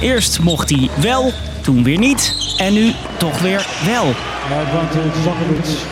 Eerst 0.00 0.42
mocht 0.42 0.70
hij 0.70 0.88
wel, 1.00 1.32
toen 1.62 1.82
weer 1.82 1.98
niet 1.98 2.54
en 2.58 2.72
nu 2.72 2.92
toch 3.16 3.40
weer 3.40 3.66
wel. 3.86 4.12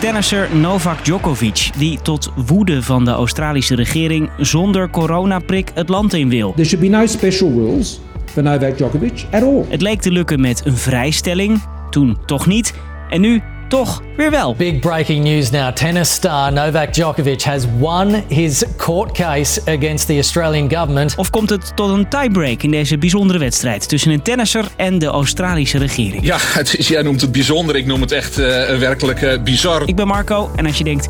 Tennisser 0.01 0.57
Novak 0.57 1.05
Djokovic, 1.05 1.71
die 1.77 1.99
tot 2.03 2.33
woede 2.47 2.83
van 2.83 3.05
de 3.05 3.11
Australische 3.11 3.75
regering 3.75 4.31
zonder 4.39 4.91
coronaprik 4.91 5.71
het 5.75 5.89
land 5.89 6.15
in 6.15 6.29
wil. 6.29 6.53
There 6.53 6.69
should 6.69 6.91
be 6.91 6.97
no 6.97 7.07
special 7.07 7.51
rules 7.51 8.01
for 8.25 8.43
Novak 8.43 8.77
Djokovic 8.77 9.25
at 9.31 9.43
all. 9.43 9.65
Het 9.69 9.83
leek 9.83 10.01
te 10.01 10.11
lukken 10.11 10.41
met 10.41 10.63
een 10.65 10.77
vrijstelling, 10.77 11.63
toen 11.91 12.17
toch 12.27 12.47
niet 12.47 12.75
en 13.11 13.21
nu 13.21 13.43
toch 13.69 14.03
weer 14.17 14.31
wel. 14.31 14.55
Big 14.55 14.79
breaking 14.79 15.25
news 15.25 15.51
now. 15.51 15.73
Tennis 15.73 16.11
star 16.11 16.53
Novak 16.53 16.95
Djokovic 16.95 17.43
has 17.43 17.65
won 17.79 18.23
his 18.29 18.65
court 18.77 19.13
case 19.13 19.61
against 19.67 20.07
the 20.07 20.17
Australian 20.17 20.71
government. 20.71 21.15
Of 21.17 21.31
komt 21.31 21.51
het 21.51 21.77
tot 21.77 21.91
een 21.91 22.09
tiebreak 22.09 22.63
in 22.63 22.71
deze 22.71 22.99
bijzondere 22.99 23.39
wedstrijd 23.39 23.89
tussen 23.89 24.11
een 24.11 24.23
tennisser 24.23 24.65
en 24.77 24.99
de 24.99 25.07
Australische 25.07 25.79
regering? 25.79 26.25
Ja, 26.25 26.37
het 26.41 26.79
is, 26.79 26.89
jij 26.89 27.03
noemt 27.03 27.21
het 27.21 27.33
bijzonder. 27.33 27.77
Ik 27.77 27.87
noem 27.87 28.01
het 28.01 28.13
echt 28.13 28.39
uh, 28.39 28.47
werkelijk 28.79 29.23
uh, 29.23 29.43
bizar. 29.43 29.83
Ik 29.87 29.97
ben 29.97 30.07
Marco 30.07 30.51
en 30.57 30.67
als 30.67 30.79
je 30.79 30.85
denkt, 30.85 31.07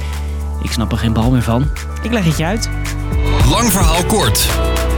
ik 0.62 0.70
snap 0.70 0.92
er 0.92 0.98
geen 0.98 1.12
bal 1.12 1.30
meer 1.30 1.42
van, 1.42 1.70
ik 2.02 2.12
leg 2.12 2.25
het 2.25 2.36
je 2.36 2.45
uit. 2.45 2.69
Lang 3.50 3.73
verhaal 3.73 4.05
kort. 4.05 4.48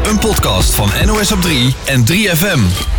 Een 0.08 0.18
podcast 0.18 0.74
van 0.74 0.90
NOS 1.04 1.32
op 1.32 1.40
3 1.40 1.74
en 1.86 2.04
3FM. 2.12 2.97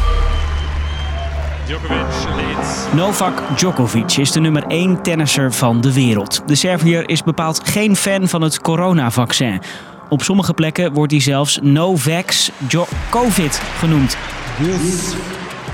Novak 2.96 3.44
Djokovic 3.55 4.18
is 4.18 4.32
de 4.32 4.40
nummer 4.40 4.64
1 4.68 5.02
tennisser 5.02 5.54
van 5.54 5.82
de 5.82 5.94
wereld. 5.94 6.42
De 6.45 6.55
Serviër 6.55 7.09
is 7.09 7.23
bepaald 7.23 7.70
geen 7.70 7.95
fan 7.95 8.28
van 8.28 8.42
het 8.42 8.62
coronavaccin. 8.62 9.62
Op 10.09 10.22
sommige 10.22 10.54
plekken 10.54 10.94
wordt 10.94 11.12
hij 11.12 11.22
zelfs 11.22 11.59
Novax 11.62 12.52
Djokovic 12.58 13.52
genoemd. 13.52 14.18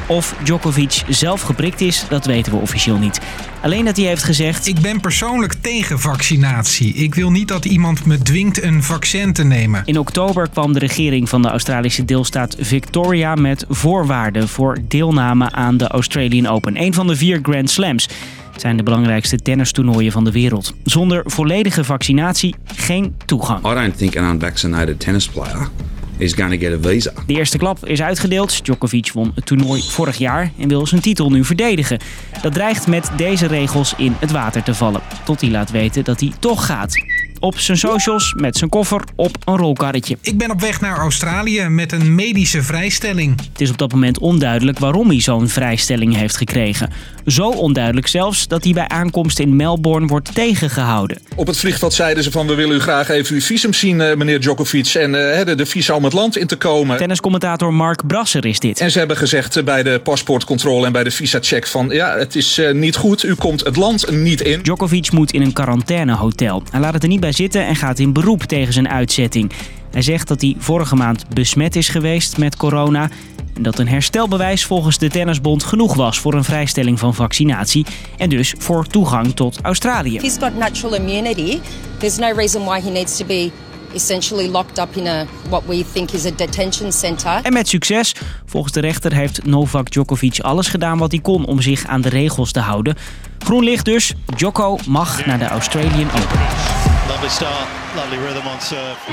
Of 0.08 0.36
Djokovic 0.44 1.04
zelf 1.08 1.42
geprikt 1.42 1.82
is, 1.82 2.06
dat 2.10 2.26
weten 2.26 2.52
we 2.52 2.58
officieel 2.58 2.98
niet. 2.98 3.20
Alleen 3.62 3.86
dat 3.86 3.98
hij 3.98 4.06
heeft 4.06 4.24
gezegd... 4.24 4.68
Ik 4.68 4.80
ben 4.80 5.00
persoonlijk 5.00 5.54
tegen 5.54 6.00
vaccinatie. 6.00 6.94
Ik 6.94 7.16
wil 7.16 7.32
niet 7.32 7.48
dat 7.48 7.66
iemand 7.66 8.06
me 8.06 8.18
dwingt 8.18 8.64
een 8.64 8.84
vaccin 8.84 9.34
te 9.34 9.44
nemen. 9.44 9.82
In 9.86 10.00
oktober 10.00 10.50
kwam 10.50 10.74
de 10.74 10.80
regering 10.80 11.30
van 11.30 11.42
de 11.42 11.48
Australische 11.48 12.06
deelstaat 12.06 12.56
Victoria 12.60 13.36
met 13.36 13.66
voorwaarden 13.70 14.48
voor 14.48 14.78
deelname 14.88 15.52
aan 15.52 15.78
de 15.78 15.88
Australian 15.88 16.48
Open. 16.48 16.82
Een 16.82 16.94
van 16.94 17.08
de 17.08 17.16
vier 17.16 17.40
Grand 17.42 17.70
Slams. 17.70 18.10
Het 18.52 18.62
zijn 18.62 18.78
de 18.78 18.84
belangrijkste 18.84 19.38
tennistoernooien 19.38 20.12
van 20.12 20.24
de 20.24 20.32
wereld. 20.32 20.74
Zonder 20.84 21.22
volledige 21.26 21.84
vaccinatie 21.84 22.56
geen 22.76 23.16
toegang. 23.26 23.60
I 23.60 23.74
don't 23.74 23.98
think 23.98 24.18
an 24.18 24.34
unvaccinated 24.34 25.00
tennis 25.00 25.28
player 25.28 25.70
is 26.18 26.34
to 26.34 26.58
get 26.58 26.74
a. 26.74 27.12
De 27.26 27.34
eerste 27.34 27.58
klap 27.58 27.86
is 27.86 28.02
uitgedeeld. 28.02 28.66
Djokovic 28.66 29.12
won 29.12 29.32
het 29.36 29.46
toernooi 29.46 29.82
vorig 29.82 30.18
jaar 30.18 30.52
en 30.60 30.68
wil 30.68 30.88
zijn 30.88 31.02
titel 31.02 31.30
nu 31.30 31.44
verdedigen. 31.44 32.00
Dat 32.42 32.54
dreigt 32.54 32.88
met 32.88 33.12
deze 33.18 33.48
regels 33.48 33.94
in 33.98 34.16
het 34.20 34.32
water 34.32 34.64
te 34.64 34.74
vallen. 34.74 35.02
Tot 35.24 35.42
hij 35.42 35.50
laat 35.50 35.72
weten 35.72 36.04
dat 36.04 36.20
hij 36.20 36.32
toch 36.40 36.66
gaat. 36.66 37.15
Op 37.46 37.60
zijn 37.60 37.78
socials 37.78 38.34
met 38.34 38.58
zijn 38.58 38.70
koffer 38.70 39.02
op 39.16 39.38
een 39.46 39.58
rolkarretje. 39.58 40.18
Ik 40.22 40.38
ben 40.38 40.52
op 40.52 40.62
weg 40.62 40.82
naar 40.82 40.98
Australië 40.98 41.68
met 41.68 41.92
een 41.92 42.16
medische 42.16 42.64
vrijstelling. 42.64 43.42
Het 43.52 43.62
is 43.62 43.70
op 43.70 43.78
dat 43.78 43.92
moment 43.92 44.20
onduidelijk 44.20 44.80
waarom 44.80 45.10
hij 45.10 45.22
zo'n 45.22 45.48
vrijstelling 45.48 46.16
heeft 46.16 46.38
gekregen. 46.38 46.90
Zo 47.26 47.50
onduidelijk 47.50 48.08
zelfs 48.08 48.48
dat 48.48 48.64
hij 48.64 48.74
bij 48.74 48.88
aankomst 48.88 49.40
in 49.40 49.56
Melbourne 49.56 50.08
wordt 50.08 50.36
tegengehouden. 50.36 51.18
Op 51.36 51.48
het 51.48 51.58
vliegveld 51.58 51.94
zeiden 51.94 52.24
ze 52.24 52.32
van 52.32 52.48
we 52.48 52.56
willen 52.56 52.76
u 52.76 52.80
graag 52.80 53.10
even 53.10 53.36
uw 53.36 53.42
visum 53.42 53.74
zien 53.74 53.98
meneer 53.98 54.40
Djokovic. 54.40 54.94
En 54.94 55.10
uh, 55.10 55.46
de, 55.46 55.56
de 55.56 55.66
visa 55.66 55.96
om 55.96 56.04
het 56.04 56.14
land 56.14 56.38
in 56.38 56.48
te 56.48 56.56
komen. 56.56 56.98
Tenniscommentator 56.98 57.74
Mark 57.74 58.08
Brasser 58.08 58.46
is 58.46 58.60
dit. 58.60 58.80
En 58.80 58.92
ze 58.92 58.98
hebben 58.98 59.18
gezegd 59.18 59.66
bij 59.66 59.84
de 59.84 60.00
paspoortcontrole 60.04 60.86
en 60.86 60.92
bij 60.92 61.04
de 61.04 61.12
visa-check 61.12 61.68
van 61.68 61.90
ja 61.90 62.18
het 62.18 62.36
is 62.36 62.60
uh, 62.60 62.72
niet 62.74 62.96
goed. 62.96 63.24
U 63.24 63.36
komt 63.36 63.64
het 63.64 63.76
land 63.76 64.12
niet 64.12 64.42
in. 64.42 64.62
Djokovic 64.62 65.12
moet 65.12 65.32
in 65.32 65.42
een 65.42 65.54
quarantainehotel. 65.54 66.64
Hij 66.72 66.80
laat 66.80 66.94
het 66.94 67.04
er 67.04 67.10
niet 67.10 67.20
bij 67.20 67.34
zitten 67.36 67.66
en 67.66 67.76
gaat 67.76 68.00
in 68.00 68.14
beroep 68.14 68.44
tegen 68.44 68.74
zijn 68.74 68.90
uitzetting. 68.90 69.52
Hij 69.92 70.02
zegt 70.02 70.28
dat 70.28 70.42
hij 70.42 70.56
vorige 70.58 70.96
maand 70.96 71.30
besmet 71.30 71.76
is 71.76 71.90
geweest 71.90 72.38
met 72.38 72.56
corona 72.56 73.10
en 73.56 73.64
dat 73.64 73.80
een 73.80 73.88
herstelbewijs 73.88 74.66
volgens 74.66 74.98
de 74.98 75.10
Tennisbond 75.10 75.64
genoeg 75.64 75.94
was 75.94 76.20
voor 76.20 76.34
een 76.34 76.44
vrijstelling 76.44 77.00
van 77.00 77.14
vaccinatie 77.14 77.86
en 78.18 78.30
dus 78.30 78.54
voor 78.58 78.88
toegang 78.88 79.36
tot 79.36 79.60
Australië. 79.62 80.20
He's 80.20 80.38
got 80.40 80.58
natural 80.58 80.96
immunity. 80.96 81.60
There's 81.98 82.18
no 82.18 82.32
reason 82.32 82.66
why 82.66 82.82
he 82.82 82.90
needs 82.90 83.18
to 83.18 83.26
be 83.26 83.52
essentially 83.94 84.48
locked 84.48 84.78
up 84.78 84.96
in 84.96 85.08
a 85.08 85.26
what 85.50 85.64
we 85.66 85.86
think 85.94 86.12
is 86.12 86.26
a 86.26 86.32
detention 86.36 86.92
center. 86.92 87.40
En 87.44 87.54
met 87.54 87.68
succes. 87.68 88.16
Volgens 88.46 88.74
de 88.74 88.80
rechter 88.80 89.14
heeft 89.14 89.46
Novak 89.46 89.92
Djokovic 89.92 90.40
alles 90.40 90.68
gedaan 90.68 90.98
wat 90.98 91.12
hij 91.12 91.22
kon 91.22 91.46
om 91.46 91.62
zich 91.62 91.86
aan 91.86 92.02
de 92.02 92.10
regels 92.10 92.52
te 92.52 92.60
houden. 92.60 92.96
Groen 93.40 93.64
licht 93.64 93.86
dus. 93.86 94.14
Djoko 94.36 94.78
mag 94.88 95.26
naar 95.26 95.40
de 95.40 95.48
Australian 95.48 96.12
Open. 96.12 96.85
Lovely 97.26 97.46
start, 97.46 97.68
lovely 97.96 98.18
rhythm 98.26 98.48
on 98.48 98.60
serve. 98.62 99.12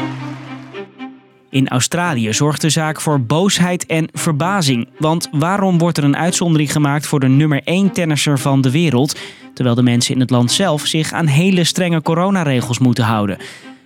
In 1.50 1.69
Australië 1.69 2.33
zorgt 2.33 2.61
de 2.61 2.71
zaak 2.71 3.00
voor 3.00 3.21
boosheid 3.21 3.87
en 3.87 4.09
verbazing. 4.12 4.89
Want 4.99 5.28
waarom 5.31 5.78
wordt 5.78 5.99
er 5.99 6.05
een 6.05 6.17
uitzondering 6.17 6.73
gemaakt 6.73 7.06
voor 7.06 7.21
de 7.21 7.28
nummer 7.28 7.61
1 7.65 7.93
tennisser 7.93 8.39
van 8.39 8.61
de 8.61 8.71
wereld, 8.71 9.19
terwijl 9.55 9.77
de 9.77 9.83
mensen 9.83 10.15
in 10.15 10.21
het 10.21 10.31
land 10.31 10.53
zelf 10.53 10.87
zich 10.87 11.12
aan 11.12 11.27
hele 11.27 11.65
strenge 11.65 12.03
coronaregels 12.03 12.78
moeten 12.78 13.05
houden? 13.05 13.39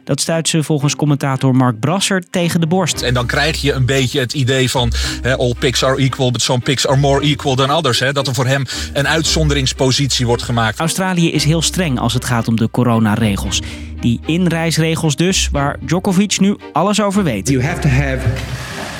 Dat 0.04 0.20
stuit 0.20 0.48
ze 0.48 0.62
volgens 0.62 0.96
commentator 0.96 1.54
Mark 1.54 1.80
Brasser 1.80 2.24
tegen 2.30 2.60
de 2.60 2.66
borst. 2.66 3.02
En 3.02 3.14
dan 3.14 3.26
krijg 3.26 3.60
je 3.60 3.72
een 3.72 3.86
beetje 3.86 4.20
het 4.20 4.34
idee 4.34 4.70
van 4.70 4.92
hè, 5.22 5.36
all 5.36 5.54
pigs 5.58 5.84
are 5.84 5.96
equal, 5.96 6.30
but 6.30 6.42
some 6.42 6.60
pigs 6.60 6.86
are 6.86 6.98
more 6.98 7.20
equal 7.20 7.54
than 7.54 7.70
others. 7.70 7.98
Hè, 7.98 8.12
dat 8.12 8.26
er 8.26 8.34
voor 8.34 8.46
hem 8.46 8.64
een 8.92 9.08
uitzonderingspositie 9.08 10.26
wordt 10.26 10.42
gemaakt. 10.42 10.78
Australië 10.78 11.32
is 11.32 11.44
heel 11.44 11.62
streng 11.62 11.98
als 11.98 12.14
het 12.14 12.24
gaat 12.24 12.48
om 12.48 12.56
de 12.56 12.70
coronaregels. 12.70 13.62
Die 14.06 14.20
inreisregels 14.26 15.16
dus, 15.16 15.48
waar 15.52 15.76
Djokovic 15.80 16.40
nu 16.40 16.56
alles 16.72 17.00
over 17.00 17.24
weet. 17.24 17.48
You 17.48 17.62
have 17.62 17.80
to 17.80 17.88
have 17.88 18.18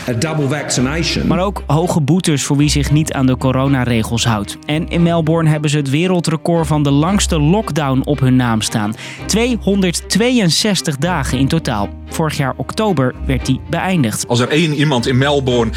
a 0.09 0.13
double 0.13 0.49
vaccination. 0.49 1.27
Maar 1.27 1.41
ook 1.41 1.63
hoge 1.67 2.01
boetes 2.01 2.43
voor 2.43 2.57
wie 2.57 2.69
zich 2.69 2.91
niet 2.91 3.13
aan 3.13 3.27
de 3.27 3.37
coronaregels 3.37 4.25
houdt. 4.25 4.57
En 4.67 4.89
in 4.89 5.03
Melbourne 5.03 5.51
hebben 5.51 5.71
ze 5.71 5.77
het 5.77 5.91
wereldrecord 5.91 6.67
van 6.67 6.83
de 6.83 6.91
langste 6.91 7.41
lockdown 7.41 8.03
op 8.05 8.21
hun 8.21 8.37
naam 8.37 8.61
staan. 8.61 8.95
262 9.27 10.97
dagen 10.97 11.39
in 11.39 11.49
totaal. 11.49 11.89
Vorig 12.09 12.37
jaar 12.37 12.55
oktober 12.57 13.15
werd 13.27 13.47
die 13.47 13.61
beëindigd. 13.71 14.29
Als 14.29 14.41
er 14.41 14.49
één 14.49 14.75
iemand 14.75 15.07
in 15.07 15.19
Melbourne 15.19 15.71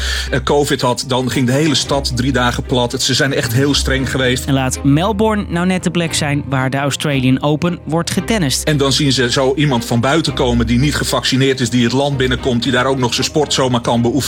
COVID 0.44 0.80
had, 0.80 1.04
dan 1.06 1.30
ging 1.30 1.46
de 1.46 1.52
hele 1.52 1.74
stad 1.74 2.12
drie 2.16 2.32
dagen 2.32 2.62
plat. 2.62 3.02
Ze 3.02 3.14
zijn 3.14 3.32
echt 3.32 3.52
heel 3.52 3.74
streng 3.74 4.10
geweest. 4.10 4.44
En 4.44 4.54
laat 4.54 4.84
Melbourne 4.84 5.44
nou 5.48 5.66
net 5.66 5.84
de 5.84 5.90
plek 5.90 6.14
zijn 6.14 6.44
waar 6.48 6.70
de 6.70 6.76
Australian 6.76 7.42
Open 7.42 7.78
wordt 7.84 8.10
getennist. 8.10 8.62
En 8.62 8.76
dan 8.76 8.92
zien 8.92 9.12
ze 9.12 9.30
zo 9.30 9.54
iemand 9.54 9.84
van 9.84 10.00
buiten 10.00 10.34
komen 10.34 10.66
die 10.66 10.78
niet 10.78 10.94
gevaccineerd 10.94 11.60
is, 11.60 11.70
die 11.70 11.84
het 11.84 11.92
land 11.92 12.16
binnenkomt, 12.16 12.62
die 12.62 12.72
daar 12.72 12.86
ook 12.86 12.98
nog 12.98 13.14
zijn 13.14 13.26
sport 13.26 13.52
zomaar 13.52 13.80
kan 13.80 14.02
beoefenen. 14.02 14.19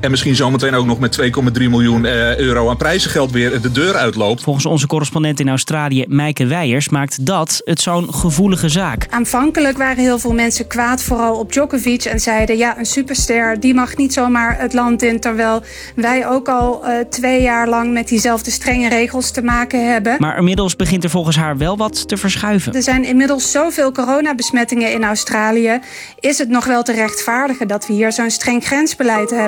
En 0.00 0.10
misschien 0.10 0.36
zometeen 0.36 0.74
ook 0.74 0.86
nog 0.86 0.98
met 0.98 1.20
2,3 1.22 1.28
miljoen 1.54 2.04
euro 2.04 2.68
aan 2.68 2.76
prijzengeld 2.76 3.30
weer 3.30 3.60
de 3.60 3.72
deur 3.72 3.94
uitloopt. 3.94 4.42
Volgens 4.42 4.66
onze 4.66 4.86
correspondent 4.86 5.40
in 5.40 5.48
Australië, 5.48 6.04
Meike 6.08 6.46
Weijers, 6.46 6.88
maakt 6.88 7.26
dat 7.26 7.60
het 7.64 7.80
zo'n 7.80 8.14
gevoelige 8.14 8.68
zaak. 8.68 9.06
Aanvankelijk 9.10 9.78
waren 9.78 10.02
heel 10.02 10.18
veel 10.18 10.32
mensen 10.32 10.66
kwaad, 10.66 11.02
vooral 11.02 11.38
op 11.38 11.52
Djokovic 11.52 12.04
en 12.04 12.20
zeiden 12.20 12.56
ja, 12.56 12.78
een 12.78 12.86
superster 12.86 13.60
die 13.60 13.74
mag 13.74 13.96
niet 13.96 14.12
zomaar 14.12 14.58
het 14.58 14.72
land 14.72 15.02
in. 15.02 15.20
Terwijl 15.20 15.62
wij 15.94 16.28
ook 16.28 16.48
al 16.48 16.82
uh, 16.84 16.98
twee 17.10 17.42
jaar 17.42 17.68
lang 17.68 17.92
met 17.92 18.08
diezelfde 18.08 18.50
strenge 18.50 18.88
regels 18.88 19.30
te 19.30 19.42
maken 19.42 19.92
hebben. 19.92 20.16
Maar 20.18 20.38
inmiddels 20.38 20.76
begint 20.76 21.04
er 21.04 21.10
volgens 21.10 21.36
haar 21.36 21.56
wel 21.56 21.76
wat 21.76 22.08
te 22.08 22.16
verschuiven. 22.16 22.72
Er 22.74 22.82
zijn 22.82 23.04
inmiddels 23.04 23.50
zoveel 23.50 23.92
coronabesmettingen 23.92 24.92
in 24.92 25.04
Australië. 25.04 25.80
Is 26.20 26.38
het 26.38 26.48
nog 26.48 26.64
wel 26.64 26.82
te 26.82 26.92
rechtvaardigen 26.92 27.68
dat 27.68 27.86
we 27.86 27.92
hier 27.92 28.12
zo'n 28.12 28.30
streng 28.30 28.64
grensbeleid 28.64 29.30
hebben? 29.30 29.39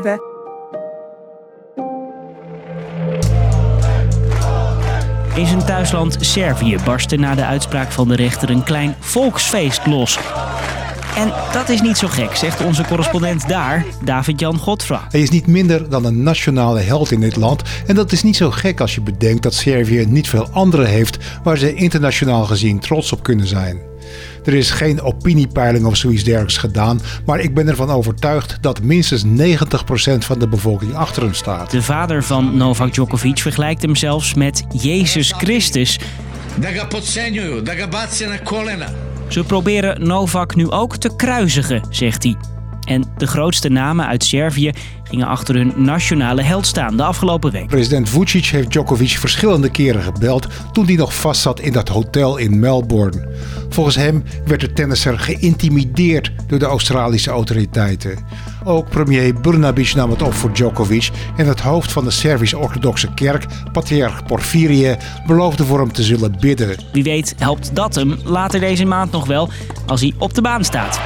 In 5.35 5.47
zijn 5.47 5.65
thuisland 5.65 6.17
Servië 6.21 6.77
barstte 6.85 7.17
na 7.17 7.35
de 7.35 7.45
uitspraak 7.45 7.93
van 7.93 8.09
de 8.09 8.17
rechter 8.17 8.51
een 8.51 8.63
klein 8.63 8.95
volksfeest 9.01 9.87
los. 9.87 10.19
En 11.17 11.33
dat 11.53 11.69
is 11.69 11.81
niet 11.81 11.97
zo 11.97 12.09
gek, 12.09 12.37
zegt 12.37 12.65
onze 12.65 12.85
correspondent 12.85 13.49
daar, 13.49 13.85
David-Jan 14.05 14.59
Godfra. 14.59 15.07
Hij 15.09 15.21
is 15.21 15.31
niet 15.31 15.47
minder 15.47 15.89
dan 15.89 16.05
een 16.05 16.23
nationale 16.23 16.81
held 16.81 17.11
in 17.11 17.21
dit 17.21 17.37
land. 17.37 17.63
En 17.87 17.95
dat 17.95 18.13
is 18.13 18.23
niet 18.23 18.37
zo 18.37 18.51
gek 18.51 18.81
als 18.81 18.95
je 18.95 19.01
bedenkt 19.01 19.43
dat 19.43 19.55
Servië 19.55 20.07
niet 20.09 20.29
veel 20.29 20.49
anderen 20.53 20.87
heeft 20.87 21.19
waar 21.43 21.59
ze 21.59 21.75
internationaal 21.75 22.45
gezien 22.45 22.79
trots 22.79 23.13
op 23.13 23.23
kunnen 23.23 23.47
zijn. 23.47 23.92
Er 24.45 24.55
is 24.55 24.71
geen 24.71 25.01
opiniepeiling 25.01 25.85
of 25.85 25.97
zoiets 25.97 26.25
dergelijks 26.25 26.57
gedaan, 26.57 27.01
maar 27.27 27.41
ik 27.41 27.55
ben 27.55 27.69
ervan 27.69 27.91
overtuigd 27.91 28.59
dat 28.61 28.83
minstens 28.83 29.25
90% 29.25 29.29
van 30.19 30.39
de 30.39 30.49
bevolking 30.49 30.95
achter 30.95 31.23
hem 31.23 31.35
staat. 31.35 31.71
De 31.71 31.83
vader 31.83 32.25
van 32.25 32.57
Novak 32.57 32.93
Djokovic 32.93 33.39
vergelijkt 33.39 33.83
hem 33.83 33.97
zelfs 33.97 34.35
met 34.35 34.65
Jezus 34.81 35.33
Christus. 35.33 35.99
Ze 39.29 39.45
proberen 39.45 40.07
Novak 40.07 40.55
nu 40.55 40.71
ook 40.71 40.97
te 40.97 41.17
kruisigen, 41.17 41.83
zegt 41.91 42.23
hij. 42.23 42.37
En 42.93 43.05
de 43.17 43.27
grootste 43.27 43.69
namen 43.69 44.07
uit 44.07 44.25
Servië 44.25 44.73
gingen 45.05 45.27
achter 45.27 45.55
hun 45.55 45.73
nationale 45.77 46.43
held 46.43 46.67
staan 46.67 46.97
de 46.97 47.03
afgelopen 47.03 47.53
week. 47.53 47.67
President 47.67 48.09
Vucic 48.09 48.45
heeft 48.45 48.71
Djokovic 48.71 49.11
verschillende 49.11 49.71
keren 49.71 50.03
gebeld 50.03 50.47
toen 50.73 50.87
hij 50.87 50.95
nog 50.95 51.15
vastzat 51.15 51.61
in 51.61 51.73
dat 51.73 51.89
hotel 51.89 52.37
in 52.37 52.59
Melbourne. 52.59 53.29
Volgens 53.69 53.97
hem 53.97 54.25
werd 54.45 54.61
de 54.61 54.73
tennisser 54.73 55.19
geïntimideerd 55.19 56.33
door 56.47 56.59
de 56.59 56.65
Australische 56.65 57.31
autoriteiten. 57.31 58.19
Ook 58.65 58.89
premier 58.89 59.35
Brnabic 59.35 59.95
nam 59.95 60.11
het 60.11 60.23
op 60.23 60.35
voor 60.35 60.53
Djokovic 60.53 61.11
en 61.37 61.47
het 61.47 61.61
hoofd 61.61 61.93
van 61.93 62.05
de 62.05 62.11
Servisch-Orthodoxe 62.11 63.15
Kerk, 63.15 63.47
patriarch 63.73 64.25
Porfirie, 64.27 64.97
beloofde 65.27 65.65
voor 65.65 65.79
hem 65.79 65.93
te 65.93 66.03
zullen 66.03 66.37
bidden. 66.41 66.77
Wie 66.93 67.03
weet 67.03 67.35
helpt 67.39 67.75
dat 67.75 67.95
hem 67.95 68.17
later 68.25 68.61
deze 68.61 68.85
maand 68.85 69.13
nog 69.13 69.27
wel 69.27 69.49
als 69.87 70.01
hij 70.01 70.15
op 70.19 70.35
de 70.35 70.43
baan 70.43 70.65
staat. 70.65 71.01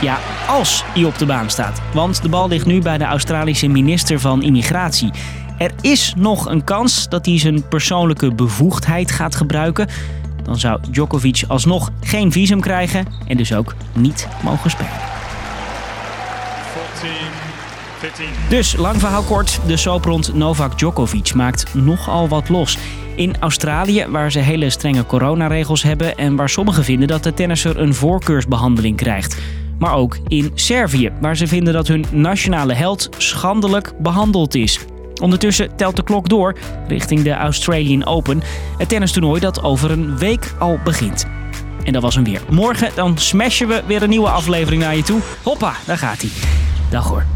Ja, 0.00 0.18
als 0.48 0.84
hij 0.86 1.04
op 1.04 1.18
de 1.18 1.26
baan 1.26 1.50
staat. 1.50 1.80
Want 1.94 2.22
de 2.22 2.28
bal 2.28 2.48
ligt 2.48 2.66
nu 2.66 2.80
bij 2.80 2.98
de 2.98 3.04
Australische 3.04 3.68
minister 3.68 4.20
van 4.20 4.42
Immigratie. 4.42 5.10
Er 5.58 5.72
is 5.80 6.14
nog 6.16 6.46
een 6.46 6.64
kans 6.64 7.08
dat 7.08 7.26
hij 7.26 7.38
zijn 7.38 7.68
persoonlijke 7.68 8.34
bevoegdheid 8.34 9.10
gaat 9.10 9.34
gebruiken. 9.34 9.88
Dan 10.42 10.58
zou 10.58 10.80
Djokovic 10.90 11.44
alsnog 11.48 11.90
geen 12.00 12.32
visum 12.32 12.60
krijgen 12.60 13.06
en 13.26 13.36
dus 13.36 13.54
ook 13.54 13.74
niet 13.92 14.28
mogen 14.42 14.70
spelen. 14.70 15.12
Dus 18.48 18.76
lang 18.76 19.00
verhaal 19.00 19.22
kort, 19.22 19.60
de 19.66 19.76
soap 19.76 20.04
rond 20.04 20.34
Novak 20.34 20.78
Djokovic 20.78 21.34
maakt 21.34 21.74
nogal 21.74 22.28
wat 22.28 22.48
los. 22.48 22.78
In 23.16 23.36
Australië, 23.40 24.06
waar 24.08 24.30
ze 24.30 24.38
hele 24.38 24.70
strenge 24.70 25.06
coronaregels 25.06 25.82
hebben 25.82 26.16
en 26.16 26.36
waar 26.36 26.48
sommigen 26.48 26.84
vinden 26.84 27.08
dat 27.08 27.22
de 27.22 27.34
tennisser 27.34 27.78
een 27.80 27.94
voorkeursbehandeling 27.94 28.96
krijgt. 28.96 29.36
Maar 29.78 29.94
ook 29.94 30.18
in 30.28 30.50
Servië, 30.54 31.12
waar 31.20 31.36
ze 31.36 31.46
vinden 31.46 31.74
dat 31.74 31.88
hun 31.88 32.04
nationale 32.12 32.74
held 32.74 33.08
schandelijk 33.18 33.92
behandeld 33.98 34.54
is. 34.54 34.78
Ondertussen 35.22 35.76
telt 35.76 35.96
de 35.96 36.04
klok 36.04 36.28
door 36.28 36.56
richting 36.88 37.22
de 37.22 37.32
Australian 37.32 38.06
Open, 38.06 38.42
het 38.78 38.88
tennistoernooi 38.88 39.40
dat 39.40 39.62
over 39.62 39.90
een 39.90 40.18
week 40.18 40.54
al 40.58 40.78
begint. 40.84 41.26
En 41.84 41.92
dat 41.92 42.02
was 42.02 42.14
hem 42.14 42.24
weer. 42.24 42.40
Morgen 42.50 42.90
dan 42.94 43.18
smashen 43.18 43.68
we 43.68 43.82
weer 43.86 44.02
een 44.02 44.08
nieuwe 44.08 44.28
aflevering 44.28 44.82
naar 44.82 44.96
je 44.96 45.02
toe. 45.02 45.20
Hoppa, 45.42 45.74
daar 45.86 45.98
gaat 45.98 46.20
hij. 46.20 46.30
Dag 46.90 47.08
hoor. 47.08 47.33